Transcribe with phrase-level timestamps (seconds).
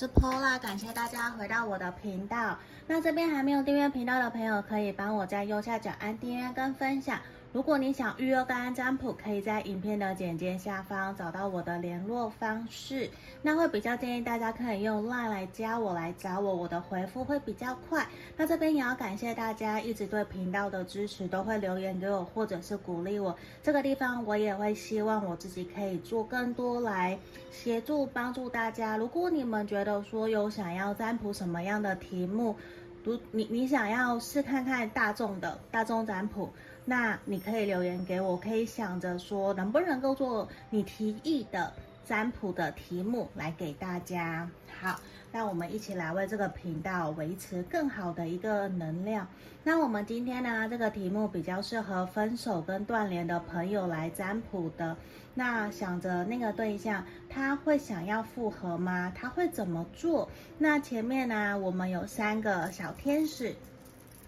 [0.00, 2.56] 是 Pola，感谢大家回到我的频道。
[2.86, 7.18] 那这边还没有订阅频道的朋友，可以帮我在右下角按订阅跟分享。
[7.52, 13.10] 如果你想预约个案占卜，可以在影片的简介下方找到我的联络方式。
[13.42, 18.06] 那会比较建议大家可以用 LINE 来加我来找我，我的回复会比较快。
[18.36, 23.36] 那这边也要感谢大家一直对频道的支持，都会留言给我或者是鼓励我。
[23.64, 27.18] 这个地方我也会希望我自己可以做更多来
[27.50, 28.96] 协助帮助大家。
[28.96, 32.54] 如果你们觉得说有想要占卜什么样的题目，
[33.02, 36.48] 如你你想要试看看大众的大众占卜。
[36.84, 41.72] 那你可以留言给我，可以想着说能不能够做你提议的
[42.04, 44.48] 占卜的题目来给大家。
[44.80, 44.98] 好，
[45.30, 49.28] 那我们一起来为这个频道维持更好的一个能量。
[49.62, 54.96] 那我们今天呢，这个题目比较适合分手跟断联的朋友来占卜的。
[55.34, 59.12] 那想着那个对象他会想要复合吗？
[59.14, 60.28] 他会怎么做？
[60.58, 63.54] 那前面呢，我们有三个小天使，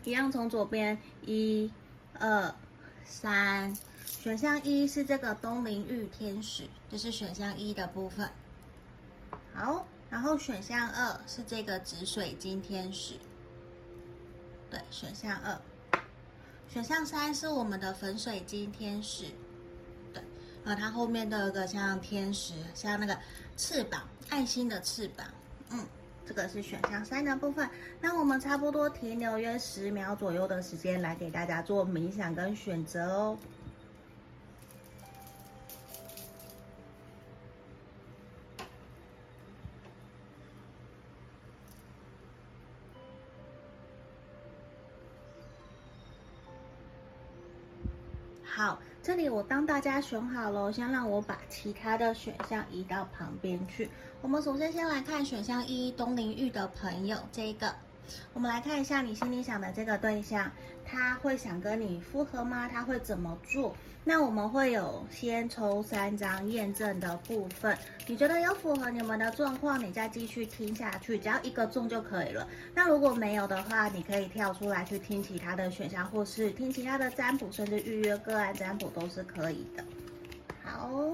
[0.04, 1.72] 一样从左边一。
[2.18, 2.54] 二
[3.04, 8.28] 三，选项一是这个东陵玉天使，这是选项一的部分。
[9.54, 13.14] 好，然后选项二是这个紫水晶天使，
[14.70, 15.60] 对，选项二。
[16.68, 19.26] 选项三是我们的粉水晶天使，
[20.14, 20.22] 对，
[20.64, 23.18] 然后它后面都有个像天使，像那个
[23.56, 25.26] 翅膀，爱心的翅膀，
[25.70, 25.86] 嗯。
[26.24, 27.68] 这个是选项三的部分，
[28.00, 33.38] 那我们差不多停留约十秒左右的时间来给大家做冥想跟选择哦。
[48.44, 53.90] 好，这里我当大家选好了，先让我把其他的选项移到旁边去。
[54.22, 57.74] 我们首先先来看选项一，东灵玉的朋友，这个，
[58.32, 60.48] 我们来看一下你心里想的这个对象，
[60.84, 62.68] 他会想跟你复合吗？
[62.72, 63.74] 他会怎么做？
[64.04, 72.46] 那我们会有先抽三张验证的部分，你觉得有符合你们的状况，你再继续听下去，只要一个中就可以了。
[72.76, 79.84] 那如果没有的话，你可以跳出来去听其他的选项，或是听其他的占卜，甚至预约个案占卜都是可以的。
[80.64, 81.10] 好，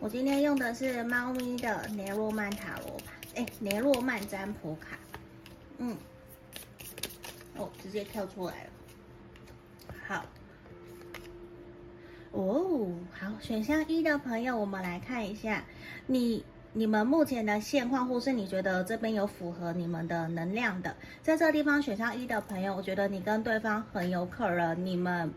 [0.00, 4.98] 我今天用的是猫咪的雷诺曼塔罗牌，哎，雷诺曼占卜卡，
[5.76, 5.94] 嗯，
[7.54, 8.70] 哦，直接跳出来了，
[10.08, 10.24] 好。
[12.32, 15.62] 哦，好，选项一的朋友，我们来看一下，
[16.06, 25.30] 你你们目前的现况，或是你觉得这边有符合你们的能量的，在这个地方选项一的朋友，我觉得你跟对方很有可能，你们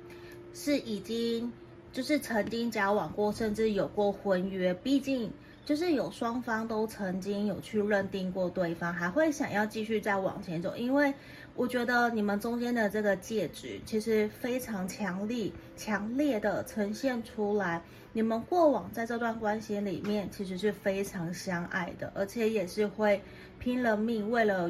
[0.53, 1.51] 是已经
[1.93, 5.31] 就是曾经交往过，甚至有过婚约，毕竟。
[5.65, 11.13] 就是有双方都曾经有去认定过对方，还会想要继续再往前走，因为
[11.55, 17.81] 我觉得你们中间的这个戒指其实非常强力、强烈的呈现出来，
[18.11, 23.21] 你们过往在这段关系里面其实是非常相爱的，而且也是会
[23.57, 24.69] 拼了命为了。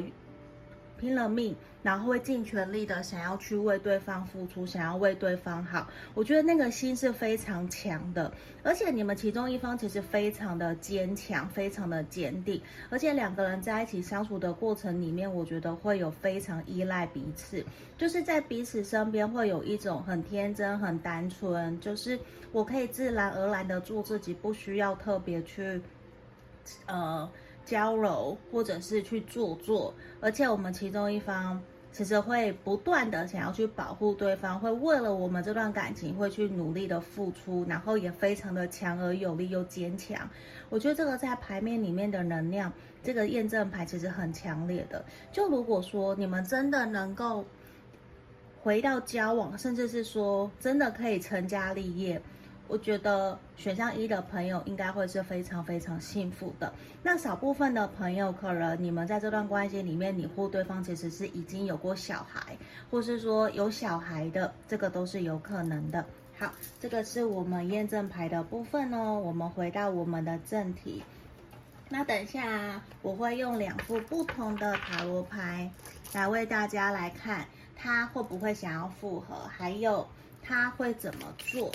[0.96, 5.86] 拼了命，然后会尽全力的想要去为对方付出，想要为对方好。
[6.14, 12.58] 我觉得那个心是非常强的，而且你们其中一方其实非常的坚强，非常的坚定，
[12.88, 17.62] 而且两个人在一起相处的过程里面，我觉得会有非常依赖彼此，
[17.98, 22.18] 就是在彼此身边会有一种很天真、很单纯，就是
[22.50, 25.78] 我可以自然而然的做自己，不需要特别去，
[26.86, 27.30] 呃。
[27.66, 31.58] 娇柔，或者是去做作，而且我们其中一方
[31.94, 40.28] 其实会不断的想要去保护对方，会为了我们这段感情会去努力的付出，然后也非常的强而有力又坚强。
[40.70, 45.04] 我觉得这个在牌面里面的能量，这个验证牌其实很强烈的。
[45.30, 47.44] 就如果说你们真的能够
[48.60, 52.20] 回到交往，甚至是说真的可以成家立业。
[52.66, 56.72] 我觉得选项一的朋友应该会是非常非常幸福的。
[57.02, 62.56] 那少部分的朋友，可能你们在这段关系里面，你或对方其实是已经有过小孩，
[62.90, 66.04] 或是说有小孩的，这个都是有可能的。
[66.38, 66.50] 好，
[66.80, 69.20] 这个是我们验证牌的部分哦。
[69.20, 71.02] 我们回到我们的正题。
[71.90, 75.70] 那等一下我会用两副不同的塔罗牌
[76.14, 77.46] 来为大家来看，
[77.76, 80.04] 他会不会想要复合，还有
[80.42, 81.70] 他会怎么做。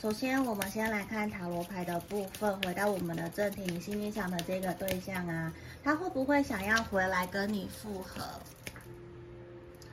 [0.00, 2.60] 首先，我们先来看塔罗牌的部分。
[2.62, 5.52] 回到我们的正题，你心里想的这个对象啊，
[5.82, 8.22] 他会不会想要回来跟你复合？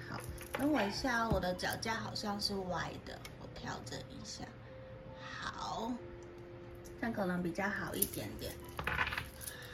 [0.09, 0.19] 好，
[0.51, 4.43] 等我一下，我的脚架好像是歪的，我调整一下。
[5.41, 5.91] 好，
[6.99, 8.51] 这样可能比较好一点点。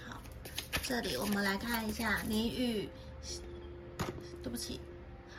[0.07, 0.21] 好，
[0.83, 2.89] 这里我们来看一下你与，
[4.43, 4.79] 对不起，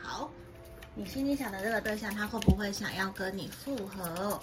[0.01, 0.29] 好，
[0.93, 4.39] 你心里想的这个对象，他会不会想要跟你复合？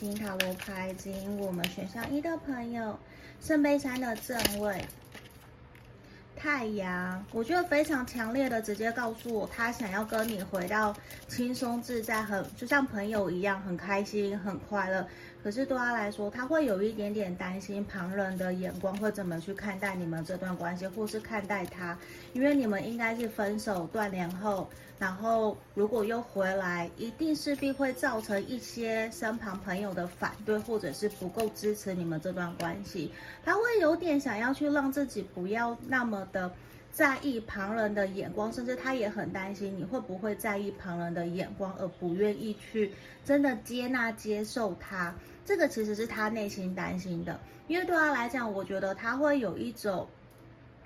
[0.00, 2.98] 金塔罗牌，金我们选项一的朋友，
[3.40, 4.82] 圣杯三的正位。
[6.34, 15.06] 太阳，我觉得非常强烈的直接告诉我，他想要跟你回到轻松自在，很就像朋友一样，很开心，很快乐。
[15.48, 21.96] 可是对他来说，他会有一点点担心旁人的眼光会怎么去看待你们这段关系，或是看待他，
[22.34, 24.68] 因为你们应该是分手断联后。
[24.98, 33.10] 然后，如果又回来，一定势必会造成一些身旁朋友的反对，或者是不够支持你们这段关系。
[33.42, 36.52] 他会有点想要去让自己不要那么的
[36.92, 42.92] 在意旁人的眼光，甚至他也很担心你会不会在意旁人的眼光，而不愿意去
[43.24, 45.14] 真的接纳、接受他。
[45.48, 50.06] 这个其实是他内心担心的，因为对他来讲，我觉得他会有一种。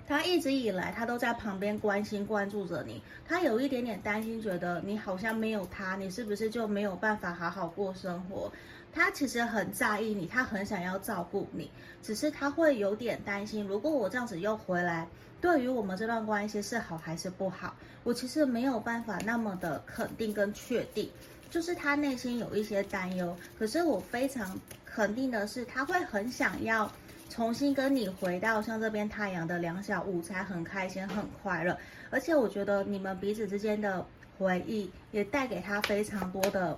[0.07, 3.01] 他一直以来，他都在旁边关心、关注着你。
[3.27, 8.49] 他有一点点担心，觉得你好像没有他，你是不是就没有办法好好过生活？
[8.93, 11.69] 他其实很在意你，他很想要照顾你，
[12.01, 15.05] 只是他会有点担心，如果我这样子又回来，
[15.41, 17.75] 对于我们这段关系是好还是不好？
[18.05, 21.09] 我其实没有办法那么的肯定跟确定，
[21.53, 23.37] 就是他内心有一些担忧。
[23.59, 26.91] 可是我非常肯定的是，他会很想要。
[27.29, 31.75] 重新跟你回到像这边太阳的两小无猜，很开心，很快乐。
[32.11, 34.05] 而且我觉得你们彼此之间的
[34.37, 36.77] 回忆也带给他非常多的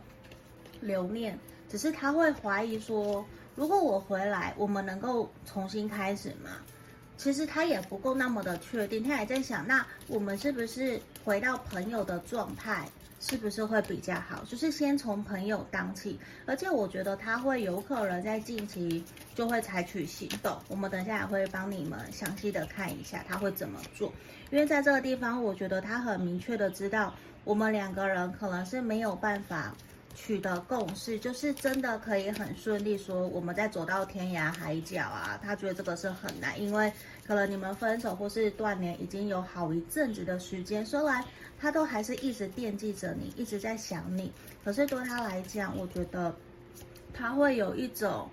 [0.79, 1.37] 留念。
[1.69, 3.25] 只是他会怀疑说，
[3.55, 6.51] 如果我回来，我们能够重新开始吗？
[7.17, 12.87] 其实他也不够那么的确定，他也在想，那我们是不是回到朋友的状态？
[13.27, 14.43] 是不是会比较好？
[14.43, 20.55] 就是先从朋友当起，而且我觉得他会有可能在近期就会采取行动。
[20.67, 24.13] 我们等一下也会帮你们详细的看一下他会怎么做，
[24.51, 29.75] 因为在这个地方，我觉得他很明确的知道我们两个人可能是没有办法
[30.15, 35.39] 取得共识，就是真的可以很顺利说我们再走到天涯海角啊。
[35.43, 36.91] 他觉得这个是很难，因为
[37.27, 41.23] 可能你们分手或是断联已经有好一阵子的时间，说来。
[41.57, 44.31] 他都还是一直惦记着你，一直在想你。
[44.63, 46.35] 可是对他来讲，我觉得
[47.13, 48.29] 他会有一种，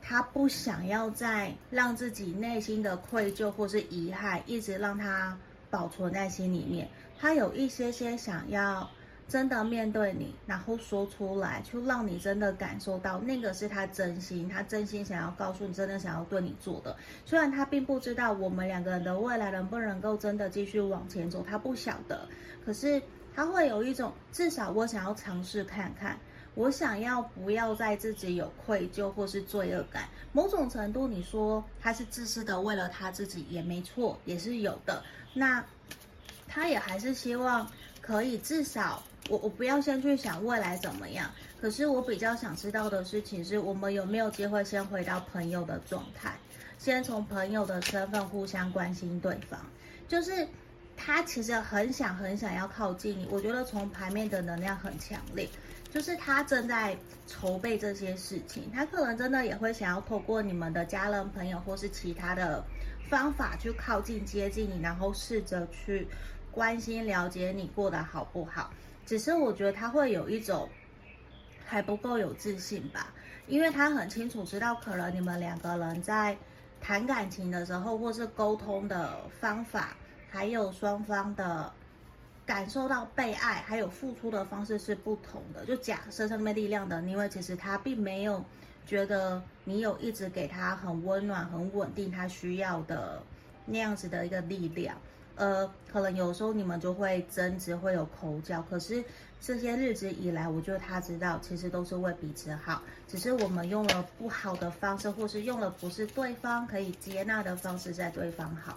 [0.00, 5.38] 他不想要再让自己内心的愧疚或是遗憾，一直让他
[5.70, 6.88] 保存在心里面。
[7.18, 8.90] 他有一些些想要。
[9.28, 16.96] 真的面对你，然后说出来，就让你真的感受到那个是他真心，他真心想要告诉你，真的想要对你做的。
[17.24, 22.28] 虽然他并不知道我们两个人的未来能不能够真的继续往前走，他不晓得。
[22.64, 23.02] 可是
[23.34, 26.16] 他会有一种，至少我想要尝试看看，
[26.54, 30.04] 我想要不要在自己有愧疚或是罪恶感。
[30.32, 35.02] 某种程度，你说他是自私的，为了他自己也没错，也是有的。
[35.34, 35.64] 那
[36.46, 37.68] 他也还是希望
[38.06, 39.02] 可以至少。
[39.28, 41.28] 我我不要先去想未来怎么样，
[41.60, 46.36] 可是我比较想知道的事情是我们有没有机会先回到朋友的状态，
[46.78, 49.58] 先从朋友的身份互相关心对方。
[50.06, 50.46] 就是
[50.96, 55.48] 他其实很想很想要靠近你，我觉得从牌面的能量很强烈，
[55.92, 62.64] 就是他正在筹备这些事情，他可能真的也会想要透过你们的家人朋友或是其他的
[63.10, 66.06] 方法去靠近接近你，然后试着去
[66.56, 68.70] 关心了解你过得好不好。
[69.04, 70.66] 只是我觉得他会有一种
[71.66, 73.12] 还不够有自信吧，
[73.46, 76.34] 因为他很清楚知道，可能你们两个人在
[76.80, 79.94] 谈感情的时候，或是沟通的方法，
[80.30, 81.70] 还有双方的
[82.46, 85.64] 感受到被爱，还有付出的方式是不同的。
[85.66, 88.42] 就假设上面力量的，因为其实他并没有
[88.86, 93.22] 觉得你有一直给他很温暖、很稳定他需要的
[93.66, 94.96] 那样子的一个力量。
[95.36, 98.64] 呃，可能有时候你们就会争执，会有口角。
[98.68, 99.04] 可是
[99.40, 102.82] 这些日子以来，我觉得他知道，其实都是为彼此好。
[103.06, 108.76] 只是我们用了不好的方式，或是用了不是对方可以接纳的方式，在对方好，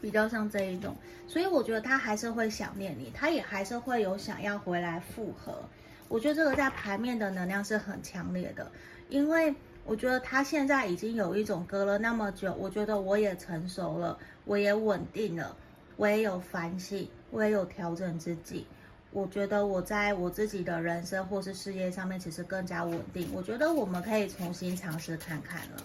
[0.00, 0.96] 比较像这一种。
[1.28, 5.60] 所以我觉得他还是会想念你，他也还是会有想要回来复合。
[6.08, 8.70] 我觉得这个在牌面的能量是很强烈的，
[9.08, 9.52] 因为
[9.84, 14.16] 我觉得他现在已经有一种隔了那么久，我觉得我也成熟了。
[14.46, 15.54] 我也稳定了，
[15.96, 18.66] 我也有反省，我也有调整自己。
[19.10, 23.28] 我觉得我在我自己的人生或是事业上面，其实更加稳定。
[23.32, 25.82] 我觉得我们可以重新尝试看看了。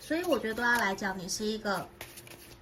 [0.00, 1.86] 所以我觉得对他来讲，你是一个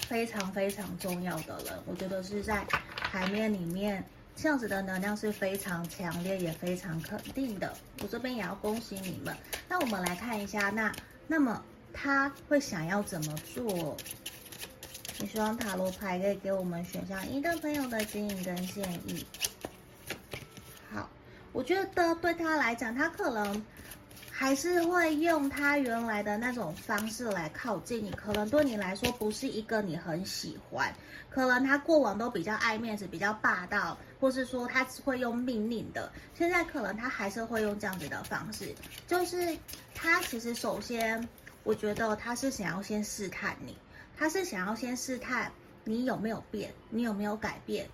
[0.07, 1.75] 非常非常重要的人。
[1.87, 2.65] 我觉得是在
[2.97, 4.05] 牌面里面，
[4.37, 7.73] 这样子的能量是非常强烈，也非常肯定的。
[8.03, 9.35] 我这边也要恭喜你们。
[9.69, 10.93] 那我们来看一下，那
[11.27, 11.61] 那么
[11.93, 13.97] 他会想要怎么做？
[15.21, 19.25] 你希望塔罗牌可以给我们选项一的朋友的指引跟建议。
[20.91, 21.09] 好，
[21.53, 23.63] 我觉得对他来讲，他可能。
[24.33, 30.91] 还是会用他原来的那种方式来靠近你，可能对你来说不是一个你很喜欢，
[31.29, 38.75] 可能他过往都比较爱面子、比较霸道，或是说他只会用命令的，现在可能他还是会用这样子的方式，
[39.07, 39.55] 就是
[39.95, 41.29] 他其实首先，
[41.63, 43.77] 我觉得他是想要先试探你，
[44.21, 45.51] 他是想要先试探
[45.83, 47.89] 你有没有变，你有没有改变。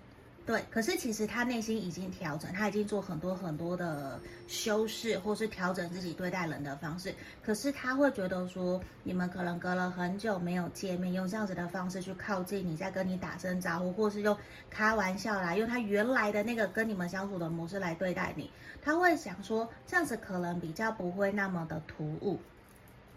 [0.45, 7.15] 对，可是其实他内心已经调整，他已经做很多很多的修饰，或是调整自己对待人的方式。
[7.45, 14.37] 可是他会觉得说，你们可能隔了很久没有见面，用这样子的方式去靠近你，再跟你打声招呼，或是用
[14.69, 18.51] 开玩笑来用他原来的那个跟你们相处的模式来对待你。
[18.83, 22.41] 他会想说，这样子可能比较不会那么的突兀。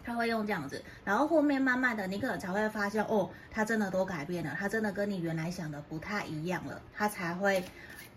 [0.02, 7.62] 他会用这样子，然后后面慢慢的，你可能才会发现，哦，他真的都改变了，他真的跟你原来想的不太一样了，他才会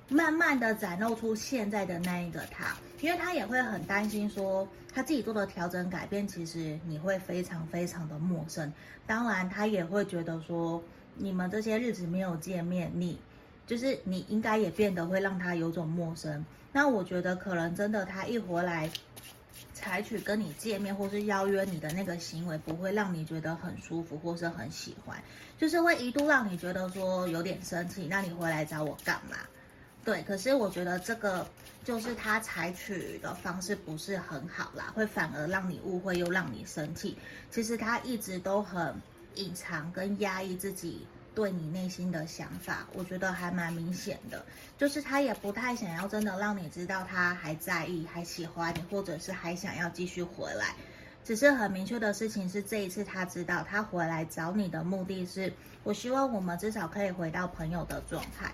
[0.08, 8.72] 慢慢的展露出现在的那一个他，因为他也会很担心说，他自己做的调整改变，其实你会非常非常的陌生，
[9.06, 10.82] 当然他也会觉得说，
[11.16, 13.20] 你们这些日子没有见面，你
[13.68, 18.90] 就是你应该也变得会让他有种陌生，那我觉得可能真的他一回来。
[19.84, 25.22] 采取跟你见面或是邀约你的那个行为，不会让你觉得很舒服或是很喜欢，
[25.60, 28.08] 就是会一度让你觉得说有点生气。
[28.10, 29.36] 那你回来找我干嘛？
[30.06, 31.46] 对，可是我觉得这个
[31.84, 37.18] 就是他采取的方式不是很好啦，会反而让你误会又让你生气。
[37.52, 38.96] 其实他一直都很
[39.36, 41.06] 隐藏跟压抑自己。
[41.36, 44.46] 对你内心的想法，我觉得还蛮明显的，
[44.78, 50.76] 就是他也不太想要真的让你知道他还在意、还喜欢你，或者是还想要继续回来。
[51.24, 58.52] 只是很明确的事情是，这一次他知道他回来找你的目的是，我希望我们至少可以回到朋友的状态。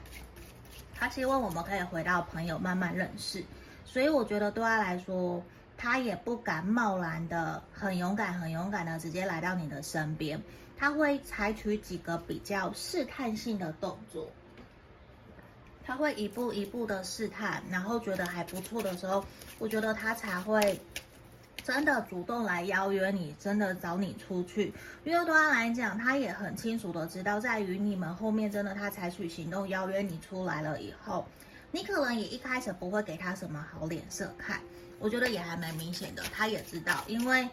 [0.93, 3.43] 他希望我们可以回到朋友，慢慢认识。
[3.85, 5.43] 所以我觉得对他来说，
[5.77, 10.39] 他也不敢贸然的、很勇敢、很勇敢的直接来到你的身边。
[10.79, 14.29] 他会采取几个比较试探性的动作，
[15.85, 19.25] 他会一步一步的试探，然后觉得还不错的时候，
[19.57, 20.79] 我觉得他才会
[21.65, 24.73] 真的主动来邀约你，真的找你出去。
[25.03, 31.27] 因为对他来讲，他也很清楚的知道，在于你们后面真的他采取行动邀约你出来了以后，
[31.71, 34.61] 你可能也一开始不会给他什么好脸色看。
[34.97, 37.45] 我觉得也还蛮明显的，他也知道，因为。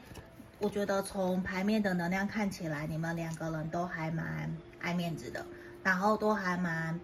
[0.59, 5.45] 我觉得从牌面的能量看起来，你们两个人都还蛮爱面子的，
[5.83, 6.99] 然后都还蛮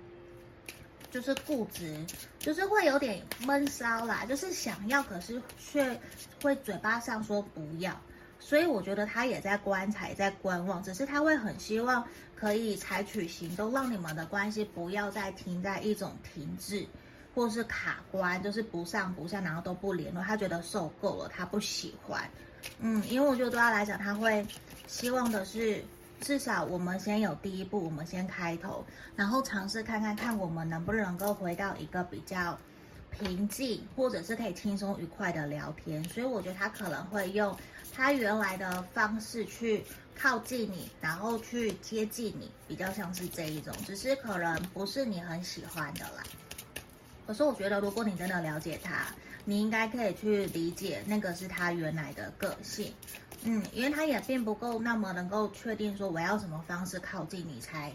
[1.10, 2.04] 就是固执，
[2.38, 6.00] 就是会有点闷骚啦，就是想要，可是却
[6.42, 7.94] 会嘴巴上说不要。
[8.40, 12.04] 所以我觉得他也在观察，也在观望，只是他会很希望
[12.34, 16.84] 可以采取行动，让你们的关系不要再停在一种停滞，
[17.34, 20.24] 或是卡关，就是不上不下，然后都不联络。
[20.24, 22.28] 他觉得受够了，他不喜欢。
[22.80, 24.46] 嗯，因为我觉得对他来讲，他会
[24.86, 25.84] 希望的是，
[26.20, 28.84] 至少我们先有第一步，我们先开头，
[29.16, 32.58] 然后尝试看看看我们能不能够回到一个比较
[33.10, 36.02] 平静，或者是可以轻松愉快的聊天。
[36.04, 37.56] 所以我觉得他可能会用
[37.94, 39.84] 他原来的方式去
[40.16, 46.22] 靠近你，然后去接近你，比较像是这一种，只是可能不是你很喜欢的啦。
[47.26, 49.06] 可是我觉得，如果你真的了解他，
[49.44, 52.94] 你应该可以去理解那个是他原来的个性，
[53.42, 57.92] 嗯，因为他也并不够那么能够确定说我要什么方式靠近你才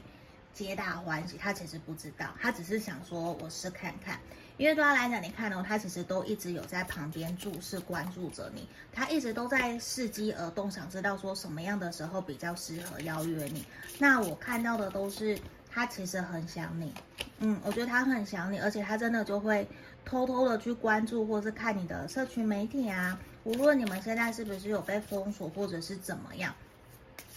[0.54, 4.20] 皆大欢喜，他其实不知道，他只是想说我试看看，
[4.58, 13.64] 因为对他来讲，你看哦，他其实都一直有在旁边注视关注着你，他一直都在伺机而动，想知道说什么样的时候比较适合邀约你。
[13.98, 15.40] 那我看到的都是
[15.70, 16.94] 他其实很想你，
[17.40, 19.66] 嗯，我觉得他很想你，而且他真的就会。
[20.08, 26.56] 偷偷的去关注或是看你的社群媒体啊，无论你们现在是不是有被封锁或者是怎么样，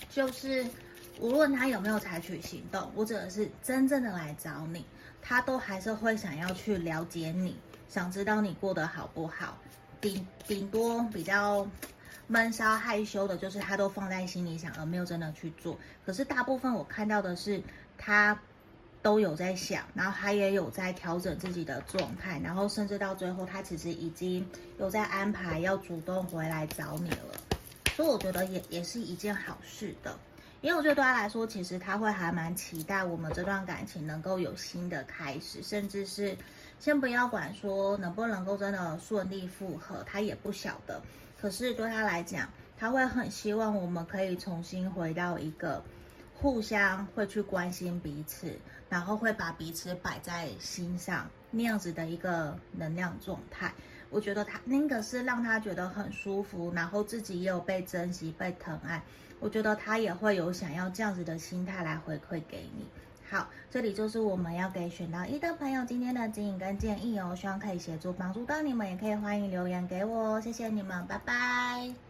[0.09, 0.65] 就是
[1.19, 4.87] 无论他有没有采取行动，或者是真正的来找你，
[5.21, 7.57] 他都还是会想要去了解你，
[7.89, 9.59] 想知道你过得好不好。
[10.01, 11.67] 顶顶多比较
[12.29, 15.77] 闷骚害羞的，就是他都放在心里想，而没有真的去做。
[16.07, 17.61] 可是大部分我看到的是
[17.99, 18.41] 他。
[19.03, 24.47] 都有在想，然后他也有在调整自己的状态，然后甚至到最后，他其实已经
[24.79, 27.35] 有在安排要主动回来找你了，
[27.95, 30.15] 所以我觉得也也是一件好事的，
[30.61, 36.37] 因为我觉得对他来说，其实他会还蛮期待我们这段感情能够有新的开始，甚至是
[36.79, 41.01] 先不要管说能不能够真的顺利复合，他也不晓得，
[41.41, 45.83] 可是对他来讲，他会很希望我们可以重新回到一个。
[46.43, 48.59] 互相会去关心彼此，
[48.91, 53.73] 然后会把彼此摆在心上，那样子的一个能量状态。
[54.11, 59.01] 我觉得他那个是让他觉得很舒服，然后自己也有被珍惜、被疼爱。
[59.39, 62.85] 我觉得他也会有想要这样子的心态来回馈给你。
[63.31, 72.10] 好，这里就是我们要给选到一的朋友今天的指引跟建议哦，希望可以协助帮助到你们，也可以欢迎留言给我哦，谢谢你们，拜拜。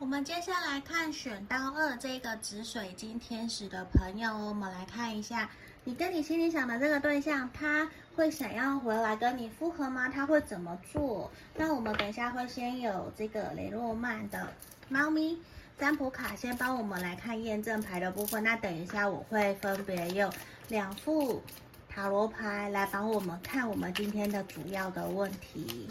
[0.00, 5.50] 我们接下来看选到二这个紫水晶天使的朋友，我们来看一下。
[5.84, 10.08] 你跟你心里想的这个对象，他会想要回来跟你复合吗？
[10.08, 11.30] 他会怎么做？
[11.54, 14.50] 那我们等一下会先有这个雷诺曼的
[14.88, 15.38] 猫咪
[15.78, 18.42] 占卜卡，先帮我们来看验证牌的部分。
[18.42, 20.32] 那等一下我会分别用
[20.68, 21.42] 两副
[21.90, 25.90] 塔罗牌来帮我们看我们今天的主要的问题。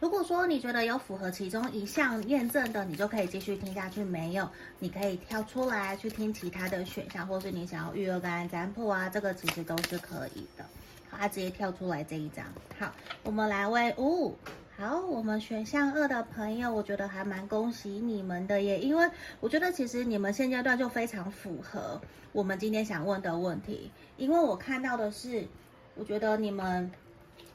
[0.00, 10.64] 如果说你觉得有符合其中一项验证的，你就可以继续听下去；没有，你可以跳出来去听其他的选项，或是你想要预约个案占卜啊，这个其实都是可以的。
[11.10, 12.46] 好，它直接跳出来这一张。
[12.78, 12.90] 好，
[13.22, 14.34] 我们来为五、哦。
[14.78, 19.06] 好，我们选项二的朋友，我觉得还蛮恭喜你们的耶，因为
[19.38, 22.00] 我觉得其实你们现阶段就非常符合
[22.32, 25.46] 我们今天想问的问题，因为我看到的是，
[25.94, 26.90] 我觉得你们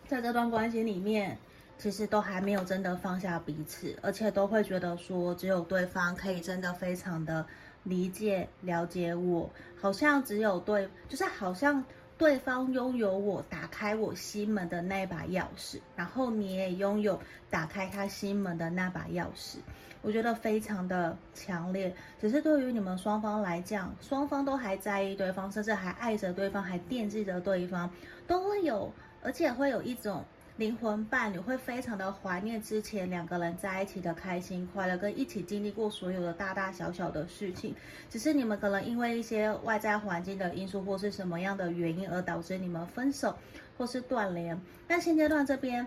[0.08, 1.36] 在这段关系里面。
[1.78, 7.46] 其实都还没有真的放下彼此，而且都会觉得说，只有对方可以真的非常的
[7.84, 11.84] 理解、了解我，好像只有对，就是好像
[12.18, 19.58] 对方拥有我打开我心门的那把钥匙，然后你也拥有打开他心门的那把钥匙，
[20.02, 21.94] 我觉得非常的强烈。
[22.20, 27.92] 只是对于你们双方来讲，双方都还在意对方，甚至还爱着对方，还惦记着对方，
[28.26, 28.92] 都会有，
[29.22, 30.24] 而且会有一种。
[30.58, 37.76] 灵魂伴侣会非常的怀念之前两个人在一起的开心快乐，跟一起经历过所有的大大小小的事情。
[38.10, 43.36] 只是你们可能因为一些外在环境的因素，或是什么样的原因而导致你们分手，
[43.78, 44.58] 或是断联。
[44.88, 45.86] 但现阶段这边，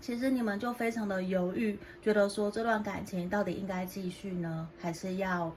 [0.00, 5.54] 其实你们就非常的犹豫，觉得说这段感情到底应该继续呢，还是要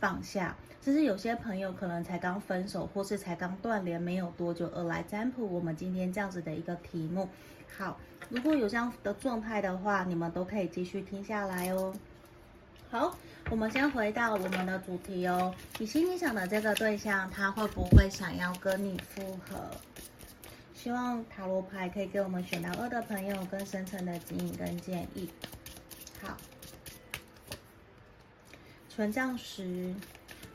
[0.00, 0.56] 放下？
[0.82, 7.28] 其实有些朋友可能才刚分手，或是才刚断联没有多久而来占卜我们今天这样子的一个题目。
[7.76, 11.94] 好，如果有这样的状态的话，你们都可以继续听下来哦。
[12.90, 13.14] 好，
[13.50, 15.54] 我们先回到我们的主题哦。
[15.78, 19.70] 你心里想的这个对象，他会不会想要跟你复合？
[20.74, 25.28] 希望塔罗牌可以给我们选到二的朋友更深层的指引跟建议。
[26.22, 26.34] 好，
[29.00, 29.94] 权杖十。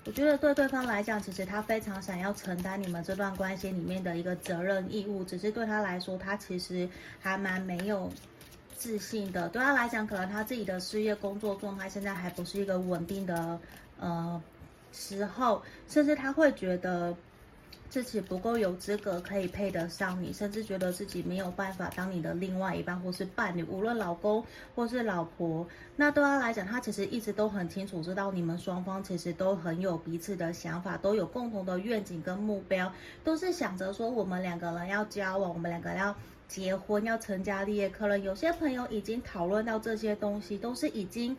[0.05, 6.87] 我觉得对对方来讲，其实他非常想要承担你们这段关系里面的一个责任义务，只是对他来说，他其实
[7.19, 8.11] 还蛮没有
[8.75, 9.49] 自信的。
[9.49, 13.59] 对他来讲，可能他自己的事业工作状态现在还不是一个稳定的
[13.99, 14.39] 呃
[14.93, 17.17] 时候，甚至他会觉得。
[17.89, 24.43] 自己不够有资格可以配得上你，甚至觉得自己没有办法当你的另外一半或是伴侣，无论老公
[24.75, 25.65] 或是老婆。
[25.95, 32.91] 那对他来讲，他其实一直都很清楚知道你们双方其实都很有彼此的想法，都有共同的愿景跟目标，
[33.23, 36.13] 都是想着说我们两个人要交往，我们两个人要
[36.47, 37.89] 结婚，要成家立业。
[37.89, 41.37] 可能有些朋友已经讨论到这些东西，都是已经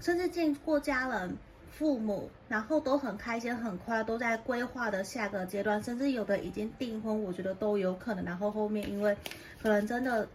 [0.00, 1.36] 甚至见过家人。
[1.72, 8.24] 父母，然后都很开心，很快都在规划的下个阶段，甚至有的已经订婚，我觉得都有可能。
[8.24, 9.16] 然后后面因为
[9.60, 10.28] 可能真的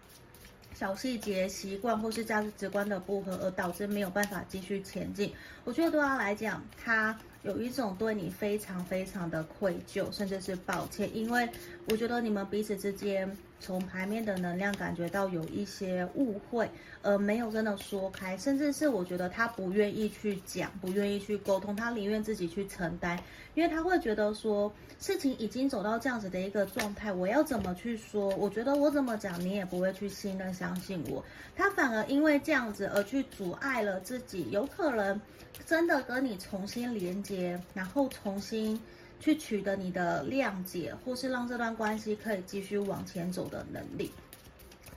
[0.74, 5.32] 小细节、习惯或是价值观的不合，而导致没有办法继续前进。
[5.64, 11.48] 我觉得对他来讲，他有一种对你非常非常的愧疚，甚至是抱歉，因为
[11.88, 13.38] 我觉得你们彼此之间。
[13.60, 16.70] 从牌面的能量感觉到有一些误会，
[17.02, 23.20] 而没有真的说开，甚至是我觉得他不愿意去讲，不愿意去沟通，他宁愿自己去承担，
[23.56, 28.30] 因为他会觉得说事情已经走到这样子的一个状态，我要怎么去说？
[28.36, 31.24] 我觉得我怎么讲，你也不会去信任、相信我。
[31.56, 35.20] 他反而因为这样子而去阻碍了自己，有可能
[35.66, 38.80] 真的跟你重新连接，然后重新。
[39.20, 44.12] 去取得你的谅解，或是让这段关系可以继续往前走的能力，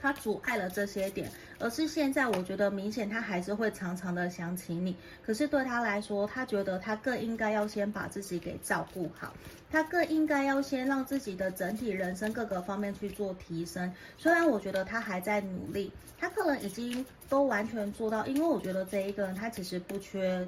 [0.00, 9.34] 他阻碍了这些点，而是现在我觉得明显他还是会常常的想起你，可是对他来说，他觉得他更应该要先把自己给照顾好，
[9.70, 13.92] 他更应该要先让自己的整体人生各个方面去做提升。
[14.16, 20.46] 虽然我觉得他还在努力，他可能已经都完全做到，因为我觉得这一个人他其实不缺。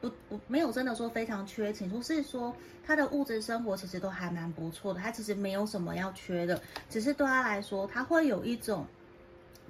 [0.00, 2.54] 不不，没有真的说非常缺钱，就是说
[2.86, 8.86] 他的物质生活其实都还蛮不错的，他其实没有什么要缺的，只是对他来说，他会有一种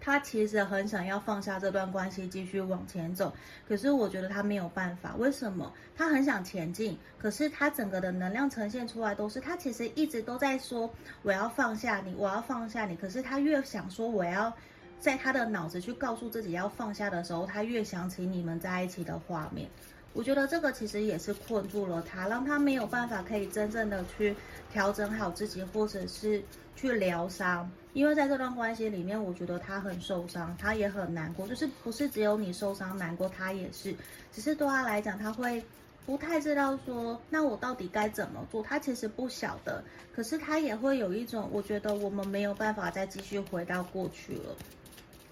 [0.00, 3.34] 他其实很想要放下这段关系，继续往前走。
[3.68, 5.70] 可是我觉得他没有办法，为什么？
[5.94, 10.88] 他很想前进，可是他整个的能量呈现出来都是他其实一直都在说
[11.22, 12.96] 我要放下你，我要放下你。
[12.96, 14.50] 可是他越想说我要
[14.98, 19.68] 在他的脑子去告诉自己要放下的时候，他越想起你们在一起的画面。
[20.12, 24.34] 我觉得这个其实也是困住了他，让他没有办法可以真正的去
[24.72, 26.42] 调整好自己，或者是
[26.74, 27.70] 去疗伤。
[27.92, 31.46] 因为在这段关系里面，我觉得他很受伤，他也很难过。
[31.46, 33.94] 就是不是只有你受伤难过，他也是。
[34.32, 35.62] 只是对他来讲，他会
[36.04, 38.62] 不太知道说，那我到底该怎么做？
[38.62, 39.82] 他其实不晓得。
[40.12, 44.56] 可是他也会有一种，我觉得我们没有办法再继续回到过去了。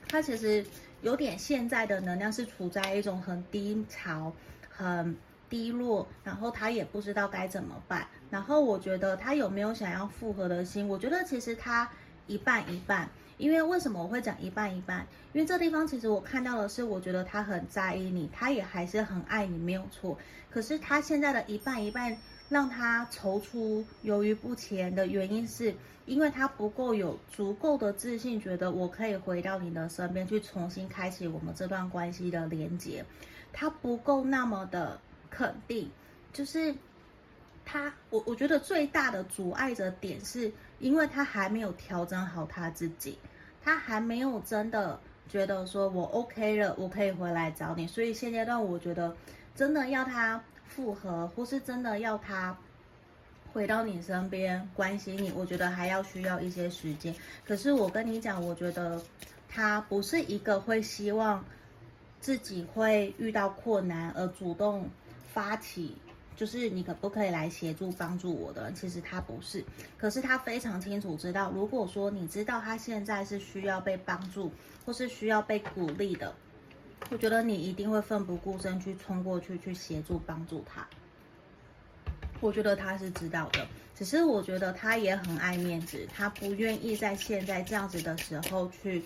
[0.08, 0.64] 他其实
[1.02, 4.32] 有点现在的能量是处在一种很低潮。
[4.78, 5.16] 很
[5.50, 8.06] 低落，然后他也不知道该怎么办。
[8.30, 10.88] 然后我觉得他有没有想要复合的心？
[10.88, 11.90] 我觉得其实他
[12.26, 13.08] 一半一半。
[13.38, 15.06] 因为为什么我会讲一半一半？
[15.32, 20.18] 因为这地方其实我看到的是，我觉得他很在意你，他也还是很爱你，没有错。
[20.50, 22.16] 可是他现在的一半一半，
[22.48, 25.72] 让他踌躇犹豫不前的原因是，
[26.04, 33.04] 因为他不够有足够的自信，觉得我可以回到你的身边去重新开启我们这段关系的连接。
[33.60, 35.90] 他不够那么的肯定，
[36.32, 36.72] 就是
[37.64, 43.18] 他，我我觉得最大的阻碍的点是，因为他还没有调整好他自己，
[43.60, 47.84] 他还没有真的觉得说我 OK 了，我可以回来找你。
[47.84, 49.12] 所以现阶段我觉得，
[49.56, 52.56] 真的要他复合，或是真的要他
[53.52, 57.12] 回到你身边关心你，我觉得还要需要一些时间。
[57.44, 59.02] 可是我跟你讲，我觉得
[59.48, 61.44] 他不是一个会希望。
[62.20, 64.88] 自己会遇到困难而主动
[65.32, 65.94] 发起，
[66.36, 68.72] 就是你可不可以来协助帮助我的？
[68.72, 69.64] 其实他不是，
[69.96, 74.50] 可是他非常清楚知道，如果说你知道他现在是需要被帮助，
[74.84, 76.34] 或是需要被鼓励的，
[77.10, 80.86] 我觉得你一定会奋不顾身去冲过去去协助帮助他。
[82.40, 89.02] 我觉得他是知道的，只是我觉得他也很爱面子，他不愿意在现在这样子的时候去。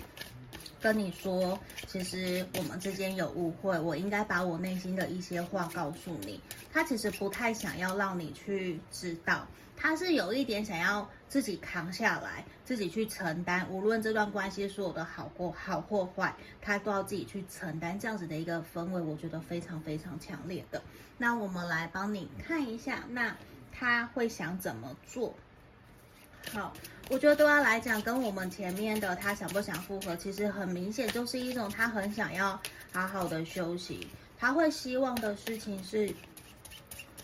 [0.82, 6.40] 跟你说，其实我们之间有误会，我应该把我内心的一些话告诉你。
[6.72, 17.96] 他其实不太想要让你去知道，他是有一点想要自己扛下来，自己去承担，无论这段关系所有的好过好或坏，他都要自己去承担。
[17.96, 20.82] 这样子的一个氛围，我觉得非常非常强烈的。
[21.16, 23.36] 那我们来帮你看一下，那
[23.70, 25.32] 他会想怎么做？
[26.52, 26.74] 好。
[27.10, 32.58] 我觉得对他来讲，跟我们前面的他想不想复合，其实很明显就是一种他很想要
[32.90, 34.06] 好好的休息。
[34.38, 36.12] 他会希望的事情是，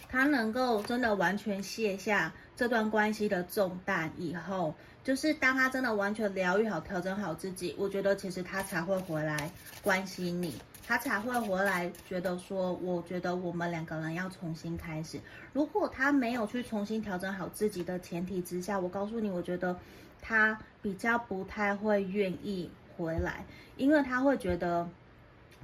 [0.08, 9.50] 他能够真的完全卸下这段关系的重担以后，就是当他真的完全疗愈好、调整好自己，我觉得其实他才会回来
[9.82, 10.54] 关心你。
[10.88, 15.20] 他才会回来，觉得说，我觉得我们两个人要重新开始。
[15.52, 19.78] 如果他没有去重新调整好自己的前提之下，我告诉你，我觉得
[20.22, 23.44] 他比较不太会愿意回来，
[23.76, 24.88] 因为他会觉得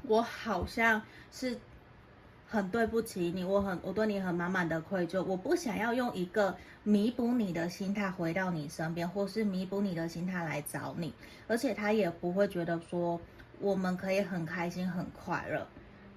[0.03, 1.01] 我好像
[1.33, 1.57] 是
[2.47, 11.15] 很对不起你，我很我对你很满满的愧疚，我不想要用一个弥补你的心态回到你身边，或是弥补你的心态来找你，
[11.49, 13.19] 而且他也不会觉得说。
[13.65, 15.67] 我们可以很开心、很快乐，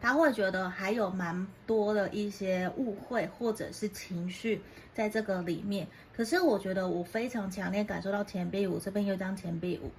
[0.02, 4.62] 他会觉得还有蛮多的一些误会或者是情绪
[4.94, 5.88] 在这个里面。
[6.14, 9.90] 可是我觉得我非常强烈感受到钱币五，这边有张钱币五，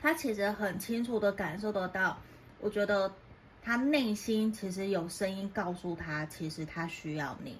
[0.00, 2.18] 他其实很清楚的感受得到。
[2.60, 3.12] 我觉得
[3.62, 7.56] 他内心其实有声音告诉他，其实他需要你，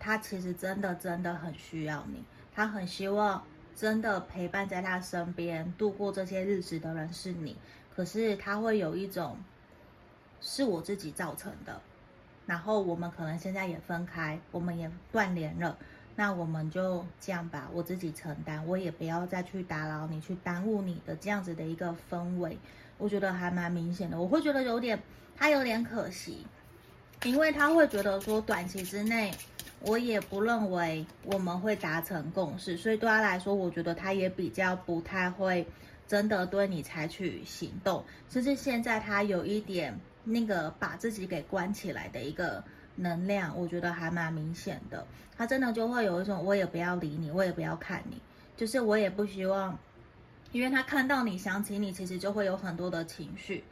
[0.00, 3.40] 他其实真的真的很需要你，他很希望。
[3.76, 7.56] 真的陪伴在他身边度过这些日子的人是你，
[7.94, 9.36] 可是他会有一种
[10.40, 11.80] 是我自己造成的，
[12.46, 15.76] 然后我们可能现在也分开，我们也断联了，
[16.16, 22.58] 那我们就这样吧，我自己承担，我也不要再去打扰你，去耽误你的这样子的一个氛围，
[22.98, 25.00] 我觉得还蛮明显的，我会觉得有点
[25.36, 26.46] 他有点可惜，
[27.22, 29.32] 因为他会觉得说短期之内。
[29.86, 35.66] 我也不认为我们会达成共识，所以对他来说，我觉得他也比较不太会
[36.06, 42.62] 真的对你采取行动，甚至现在他有一点那个把自己给关起来的一个
[42.96, 45.06] 能量，我觉得还蛮明显的。
[45.36, 48.20] 他真的就会有一种我也不要理你，我也不要看你，
[48.56, 49.78] 就是我也不希望，
[50.52, 53.64] 因为他看到你想起你，其实就会有很多的情绪，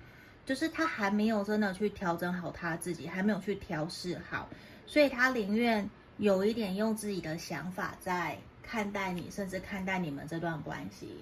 [0.45, 4.49] 就是他还没有真的去调整好他自己，还没有去调试好，
[4.87, 5.89] 所以他宁愿。
[6.19, 11.17] 有一点用自己的想法在看待你，甚至看待你们这段关系。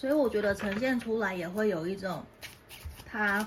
[0.00, 2.24] 所以我觉得呈现出来也会有一种，
[3.04, 3.46] 他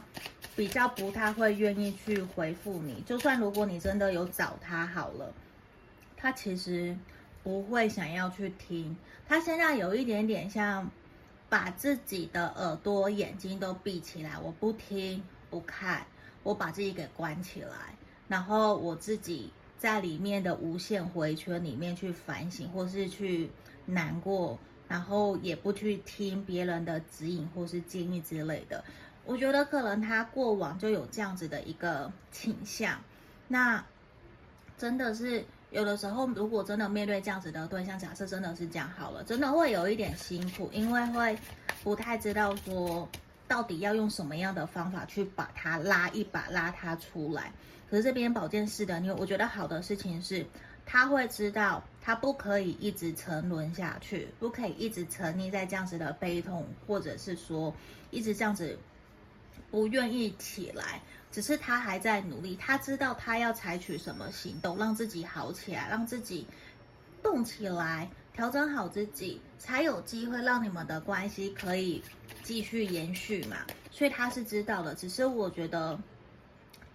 [0.55, 3.01] 比较不太会愿意去回复你。
[3.07, 5.33] 就算如果你真的有找他好了，
[6.15, 6.95] 他其实
[7.41, 8.95] 不会想要去听。
[9.27, 10.87] 他现在有一点点像
[11.49, 16.05] 把自己的耳朵、眼睛都闭起来，我不听不看，
[16.43, 23.49] 我把自己给关起来，然后我自己在里面的无限回圈里面去反省，或是去
[23.87, 24.59] 难过。
[24.87, 28.83] 然后也不去听别人的指引或是建议之类的，
[29.25, 32.99] 我觉得可能他过往就有这样子的一个倾向。
[33.47, 33.83] 那
[34.77, 41.37] 真的是有的时候，如果真的面对这样子的对象，假设真的是这样好了，真的会有一点辛苦，因为会
[41.83, 43.07] 不太知道说
[43.47, 47.51] 到底要用什么样的方法去把他拉一把，拉他出来。
[47.89, 50.45] 可是这边宝剑四的，因为我觉得好的事情是。
[50.85, 57.73] 他会知道，他不可以一直沉沦下去，不可以一直沉溺在这样子的悲痛，或者是说
[58.11, 58.77] 一直这样子
[59.71, 61.01] 不愿意起来。
[61.31, 66.45] 只是他还在努力，他知道他要采取什么行动，让自己好起来，让自己
[67.23, 72.03] 动起来，调整好自己，才有机会让你们的关系可以
[72.43, 73.55] 继续延续嘛。
[73.89, 75.97] 所以他是知道的，只是我觉得。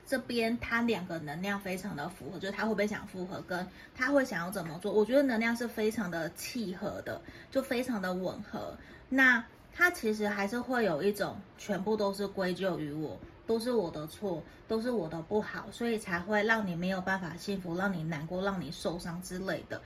[0.08, 8.74] 这边他两个能量非常的符合，就是他会不会想复合，跟他会想要怎么做，我觉得能量是非常的契合的，就非常的吻合。
[9.10, 19.78] 那他其实还是会有一种全部都是归咎于我，都是我的错，都是我的不好，所以才会让你没有办法幸福，让你难过，让你受伤之类的。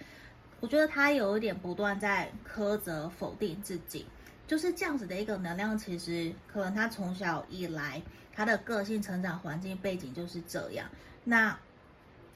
[0.61, 4.07] 我觉得他有一点不断在苛责、否定自己，
[4.47, 5.77] 就是这样子的一个能量。
[5.77, 8.01] 其实可能他从小以来。
[8.35, 10.89] 他的个性、成长环境、背景就是这样。
[11.25, 11.59] 那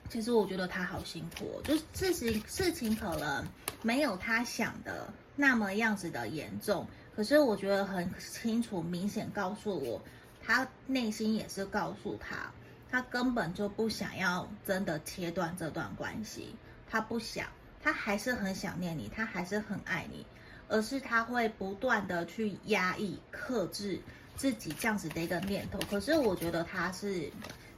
[0.08, 3.44] 其实我觉得他好辛苦哦，就事情事情可能
[3.82, 10.00] 没有他想的那么样子的严重，可是我觉得很清楚、明显告诉我，
[10.44, 12.52] 他内心也是告诉他，
[12.88, 16.54] 他根本就不想要真的切断这段关系，
[16.88, 17.48] 他不想，
[17.82, 20.24] 他还是很想念你，他还是很爱你，
[20.68, 24.00] 而是他会不断的去压抑、克制。
[24.36, 27.30] 自己这样子的一个念头，可是我觉得他是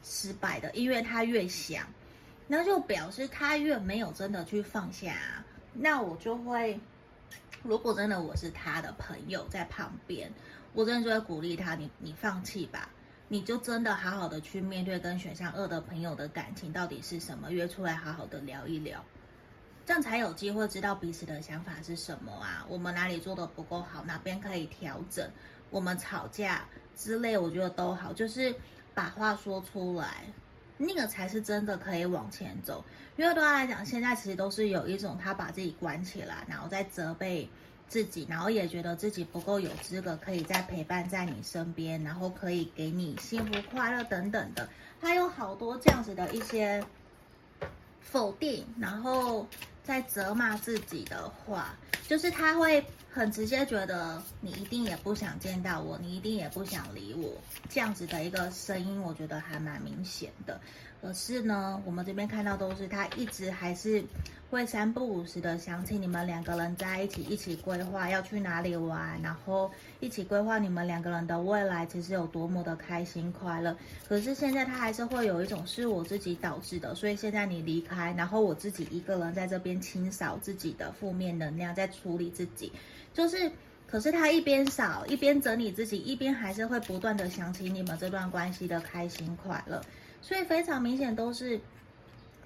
[0.02, 1.86] 失败的，因为他越想，
[2.46, 5.14] 那就表示他越没有真的去放下。
[5.72, 6.78] 那我就会，
[7.62, 10.32] 如果真的我是他的朋友在旁边，
[10.72, 12.90] 我真的就会鼓励他，你你放弃吧，
[13.28, 19.04] 你就真的好好的去面对跟选项二的朋友的感情到底是什么，约出来好好的聊一聊，
[19.86, 25.30] 这样才有机会知道彼此的想法是什么啊，我们哪里做的不够好，哪边可以调整。
[25.70, 26.64] 我们吵架
[26.96, 28.54] 之类，我觉得都好，就是
[28.94, 30.24] 把话说出来，
[30.76, 32.84] 那个才是真的可以往前走。
[33.16, 37.48] 因为对他来讲，现在其实都是有一种他把自己关起来，然后在责备
[37.88, 44.68] 自己，然后也觉得自己不够有资格可以再陪伴在你身边，然后可以给你幸福快乐等等的。
[45.00, 46.84] 他有好多这样子的一些
[48.00, 49.46] 否定，然后
[49.88, 51.74] 在责骂自己的话，
[52.06, 52.84] 就是他会。
[53.10, 57.32] 很直接觉得你一定也不想见到我，你一定也不想理我，
[57.68, 60.60] 这样子的一个声音，我觉得还蛮明显的。
[61.00, 64.02] 可是呢，我们这边看到都是他一直还是
[64.50, 73.76] 会三不五时的想起你们两个人在一起，一起规划要去哪里玩，然后一起规划你们两个人的未来，其实有多么的开心快乐。
[74.08, 82.72] 可是现在他还是会有一种是我自己导致的，所以现在你离开，然后我自己一个人在这边清扫自己的负面能量，在处理自己，
[83.14, 83.50] 就是。
[83.90, 89.82] 可是他一边扫一边整理自己，一边还是会不断的想起你们这段关系的开心快乐。
[90.20, 91.58] 所以非常明显都是，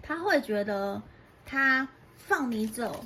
[0.03, 1.03] 他会觉得
[1.45, 3.05] 他放你走，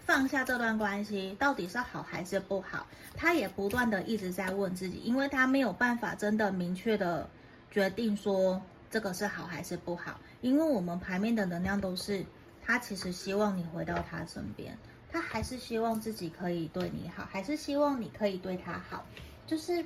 [0.00, 2.86] 放下这段关系到底是好还是不好？
[3.16, 7.28] 他也不断的一直在问自己，因为他没有办法真的明确的
[7.70, 10.20] 决定说这个是好还是不好。
[10.40, 12.24] 因为我们牌面的能量都是，
[12.62, 14.76] 他其实希望你回到他身边，
[15.10, 19.06] 他还是希望自己可以对你好，还是希望你可以对他好，
[19.46, 19.84] 就是。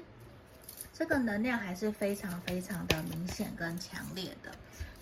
[0.96, 4.52] 这个能量还是非常非常的明显跟强烈的，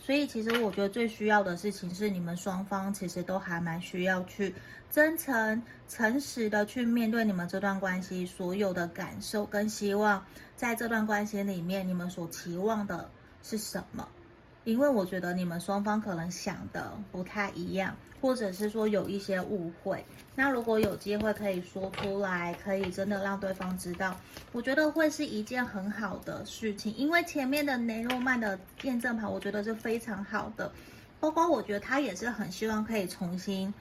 [0.00, 4.54] 所以其实我觉得最需要的事情是你们双方其实都还蛮需要去
[4.90, 10.24] 真诚、诚实的去面对你们这段关系所有的感受跟希望，
[10.56, 13.10] 在这段关系里面你们所期望的
[13.42, 14.08] 是什么？
[14.64, 20.04] 因为我觉得你们双方可能想的不太一样，或者是说有一些误会。
[20.34, 24.16] 那如果有机会可以说出来，可以真的让对方知道，
[24.52, 26.94] 我觉得会是一件很好的事情。
[26.96, 30.70] 因为前面的雷诺曼的验证牌，我觉得是非常好的。
[31.20, 33.72] 包括我觉得他也是很希望可以重新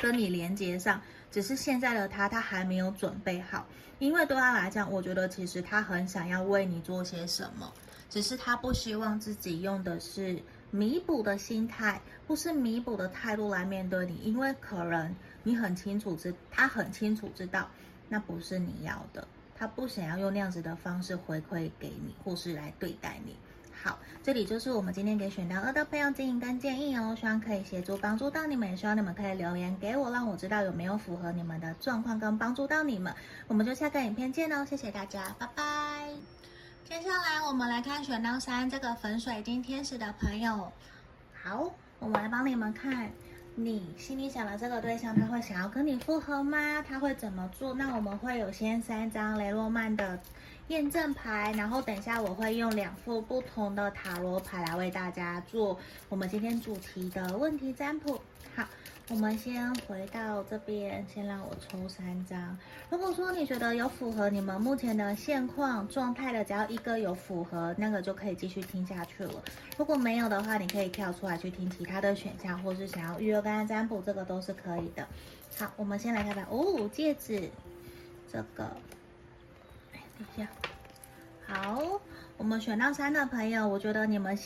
[0.00, 3.66] 跟你连接上，只是现在的他他还没有准备好，
[3.98, 7.72] 因为对他来讲，我觉得其实他很想要为你做些什么，
[8.08, 10.40] 只是他不希望自己用的是
[10.70, 17.68] 弥补的心态，不是弥补的态度来面对你，因为可能你很清楚知，他很清楚知道
[18.08, 23.36] 那不是你要的，他不想要用那样子的方式回馈给你，或是来对待你。
[23.82, 33.14] 好，这里就是我们今天给选到二的朋友建议跟建议哦，希望可以协助帮助到你们，也希望你们可以留言给我，让我知道有没有符合你们的状况跟帮助到你们。
[33.46, 35.75] 我们就下个影片见哦，谢谢大家，拜拜。
[36.88, 40.72] 接下来我们来看选到三这个粉水晶天使的朋友，
[41.42, 41.68] 好，
[41.98, 43.10] 我们来帮你们看，
[43.56, 46.80] 你心里想的这个对象，他会想要跟你复合吗？
[46.86, 47.74] 他会怎么做？
[47.74, 50.20] 那我们会有先三张雷诺曼的。
[50.68, 58.20] 验证牌，然后等一下我会用两副不同的塔罗牌来为大家做我们今天主题的问题占卜。
[58.56, 58.64] 好，
[59.08, 62.58] 我们先回到这边，先让我抽三张。
[62.90, 69.40] 如果说你觉得有符合你们目前的现况状态的，只要一个有符合，那个就可以继续听下去了。
[69.78, 75.06] 如果没有的话，你可以跳出来去听其他的选项，或是想要预约跟占卜，这个都是可以的。
[75.56, 77.48] 好，我们先来看看哦，戒指，
[78.32, 78.68] 这个。
[79.92, 80.00] 等
[80.34, 80.48] 一下，
[81.46, 82.00] 好，
[82.36, 84.36] 我们选到三的朋友，我觉得你们，